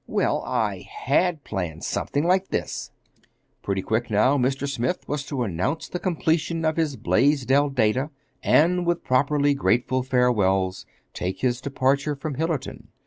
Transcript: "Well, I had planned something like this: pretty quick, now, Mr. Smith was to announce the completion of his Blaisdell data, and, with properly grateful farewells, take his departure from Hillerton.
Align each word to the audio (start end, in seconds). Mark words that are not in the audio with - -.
"Well, 0.07 0.41
I 0.41 0.79
had 0.81 1.43
planned 1.43 1.83
something 1.83 2.23
like 2.23 2.47
this: 2.47 2.89
pretty 3.61 3.83
quick, 3.83 4.09
now, 4.09 4.35
Mr. 4.35 4.67
Smith 4.67 5.07
was 5.07 5.23
to 5.27 5.43
announce 5.43 5.87
the 5.87 5.99
completion 5.99 6.65
of 6.65 6.75
his 6.75 6.95
Blaisdell 6.95 7.69
data, 7.69 8.09
and, 8.41 8.87
with 8.87 9.03
properly 9.03 9.53
grateful 9.53 10.01
farewells, 10.01 10.87
take 11.13 11.41
his 11.41 11.61
departure 11.61 12.15
from 12.15 12.37
Hillerton. 12.37 12.87